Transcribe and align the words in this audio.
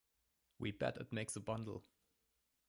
We 0.57 0.71
bet 0.71 0.97
it 0.97 1.13
makes 1.13 1.35
a 1.35 1.39
bundle. 1.39 1.85